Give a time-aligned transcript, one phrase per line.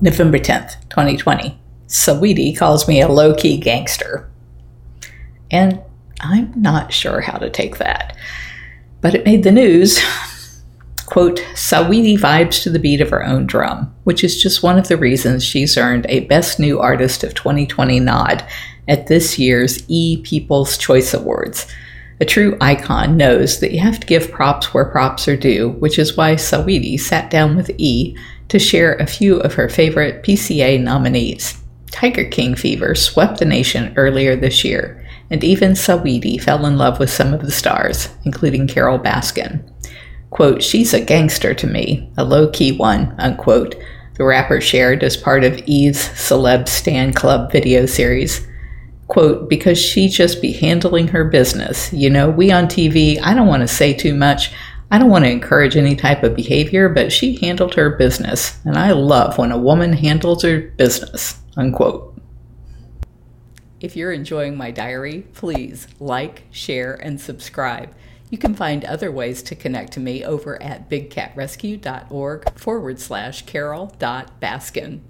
[0.00, 1.58] November 10th, 2020.
[1.88, 4.28] Saweetie calls me a low key gangster.
[5.50, 5.80] And
[6.20, 8.16] I'm not sure how to take that.
[9.00, 9.98] But it made the news.
[11.06, 14.88] Quote, Saweetie vibes to the beat of her own drum, which is just one of
[14.88, 18.44] the reasons she's earned a Best New Artist of 2020 nod
[18.88, 21.66] at this year's E People's Choice Awards.
[22.18, 25.98] A true icon knows that you have to give props where props are due, which
[25.98, 28.16] is why Saweetie sat down with E
[28.48, 31.62] to share a few of her favorite PCA nominees.
[31.90, 36.98] Tiger King fever swept the nation earlier this year, and even Saweetie fell in love
[36.98, 39.62] with some of the stars, including Carole Baskin.
[40.30, 43.74] Quote, she's a gangster to me, a low key one, unquote,
[44.14, 48.46] the rapper shared as part of E's Celeb Stan Club video series
[49.08, 51.92] quote, because she just be handling her business.
[51.92, 54.52] You know, we on TV, I don't want to say too much.
[54.90, 58.58] I don't want to encourage any type of behavior, but she handled her business.
[58.64, 62.14] And I love when a woman handles her business, unquote.
[63.80, 67.94] If you're enjoying my diary, please like, share, and subscribe.
[68.30, 75.00] You can find other ways to connect to me over at bigcatrescue.org forward slash carol.baskin.